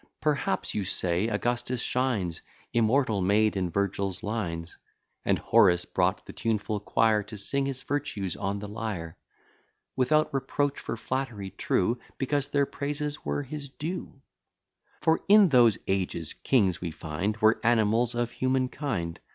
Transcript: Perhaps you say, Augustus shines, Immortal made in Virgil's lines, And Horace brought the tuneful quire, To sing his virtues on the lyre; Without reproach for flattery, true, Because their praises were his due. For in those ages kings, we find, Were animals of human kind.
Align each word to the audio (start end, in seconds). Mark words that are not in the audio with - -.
Perhaps 0.19 0.73
you 0.73 0.83
say, 0.83 1.27
Augustus 1.27 1.79
shines, 1.79 2.41
Immortal 2.73 3.21
made 3.21 3.55
in 3.55 3.69
Virgil's 3.69 4.23
lines, 4.23 4.75
And 5.23 5.37
Horace 5.37 5.85
brought 5.85 6.25
the 6.25 6.33
tuneful 6.33 6.79
quire, 6.79 7.21
To 7.21 7.37
sing 7.37 7.67
his 7.67 7.83
virtues 7.83 8.35
on 8.35 8.57
the 8.57 8.67
lyre; 8.67 9.15
Without 9.95 10.33
reproach 10.33 10.79
for 10.79 10.97
flattery, 10.97 11.51
true, 11.51 11.99
Because 12.17 12.49
their 12.49 12.65
praises 12.65 13.23
were 13.23 13.43
his 13.43 13.69
due. 13.69 14.23
For 15.01 15.21
in 15.27 15.49
those 15.49 15.77
ages 15.85 16.33
kings, 16.33 16.81
we 16.81 16.89
find, 16.89 17.37
Were 17.37 17.59
animals 17.63 18.15
of 18.15 18.31
human 18.31 18.69
kind. 18.69 19.19